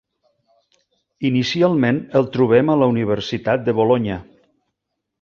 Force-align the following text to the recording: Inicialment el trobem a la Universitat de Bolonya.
Inicialment 1.29 2.01
el 2.21 2.27
trobem 2.39 2.75
a 2.77 2.81
la 2.85 2.91
Universitat 2.97 3.71
de 3.71 3.81
Bolonya. 3.83 4.21